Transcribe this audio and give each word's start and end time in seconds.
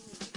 thing. 0.00 0.31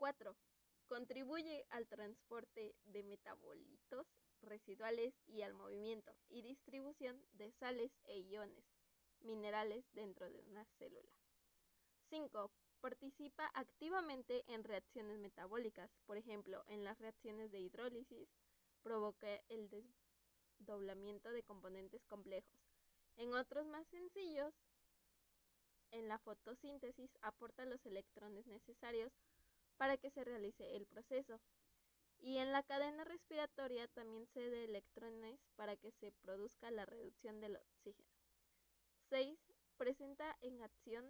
4. 0.00 0.34
Contribuye 0.88 1.66
al 1.68 1.86
transporte 1.86 2.74
de 2.86 3.02
metabolitos 3.02 4.06
residuales 4.40 5.12
y 5.26 5.42
al 5.42 5.52
movimiento 5.52 6.10
y 6.30 6.40
distribución 6.40 7.22
de 7.32 7.52
sales 7.52 7.92
e 8.04 8.18
iones 8.20 8.64
minerales 9.20 9.84
dentro 9.92 10.30
de 10.30 10.40
una 10.40 10.64
célula. 10.78 11.12
5. 12.08 12.50
Participa 12.80 13.50
activamente 13.52 14.42
en 14.46 14.64
reacciones 14.64 15.18
metabólicas, 15.18 15.90
por 16.06 16.16
ejemplo, 16.16 16.64
en 16.66 16.82
las 16.82 16.98
reacciones 16.98 17.52
de 17.52 17.60
hidrólisis, 17.60 18.26
provoca 18.82 19.28
el 19.50 19.68
desdoblamiento 19.68 21.30
de 21.30 21.42
componentes 21.42 22.02
complejos. 22.06 22.58
En 23.18 23.34
otros 23.34 23.66
más 23.66 23.86
sencillos, 23.88 24.54
en 25.90 26.08
la 26.08 26.18
fotosíntesis 26.20 27.10
aporta 27.20 27.66
los 27.66 27.84
electrones 27.84 28.46
necesarios 28.46 29.12
para 29.80 29.96
que 29.96 30.10
se 30.10 30.24
realice 30.24 30.76
el 30.76 30.84
proceso. 30.84 31.40
Y 32.18 32.36
en 32.36 32.52
la 32.52 32.62
cadena 32.62 33.02
respiratoria 33.04 33.88
también 33.88 34.26
cede 34.26 34.64
electrones 34.64 35.40
para 35.56 35.74
que 35.74 35.90
se 35.92 36.12
produzca 36.12 36.70
la 36.70 36.84
reducción 36.84 37.40
del 37.40 37.56
oxígeno. 37.56 38.10
6. 39.08 39.38
Presenta 39.78 40.36
en 40.42 40.60
acción 40.60 41.06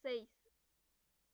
6. 0.00 0.26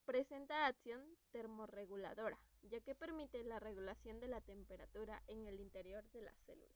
Presenta 0.04 0.66
acción 0.66 1.16
termorreguladora, 1.30 2.40
ya 2.62 2.80
que 2.80 2.96
permite 2.96 3.44
la 3.44 3.60
regulación 3.60 4.18
de 4.18 4.26
la 4.26 4.40
temperatura 4.40 5.22
en 5.28 5.46
el 5.46 5.60
interior 5.60 6.02
de 6.10 6.22
la 6.22 6.34
célula. 6.44 6.74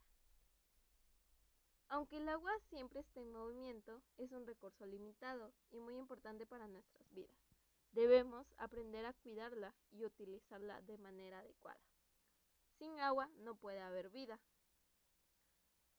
Aunque 1.90 2.18
el 2.18 2.28
agua 2.28 2.52
siempre 2.68 3.00
esté 3.00 3.20
en 3.20 3.32
movimiento, 3.32 4.02
es 4.18 4.32
un 4.32 4.46
recurso 4.46 4.84
limitado 4.84 5.54
y 5.70 5.80
muy 5.80 5.96
importante 5.96 6.44
para 6.44 6.68
nuestras 6.68 7.10
vidas. 7.12 7.36
Debemos 7.92 8.46
aprender 8.58 9.06
a 9.06 9.14
cuidarla 9.14 9.74
y 9.90 10.04
utilizarla 10.04 10.82
de 10.82 10.98
manera 10.98 11.38
adecuada. 11.38 11.80
Sin 12.78 13.00
agua 13.00 13.30
no 13.38 13.54
puede 13.54 13.80
haber 13.80 14.10
vida. 14.10 14.38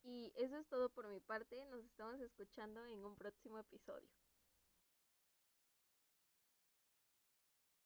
Y 0.03 0.31
eso 0.35 0.57
es 0.57 0.67
todo 0.67 0.89
por 0.89 1.07
mi 1.07 1.19
parte. 1.19 1.65
Nos 1.65 1.83
estamos 1.83 2.19
escuchando 2.21 2.85
en 2.85 3.03
un 3.03 3.15
próximo 3.15 3.57
episodio. 3.57 4.09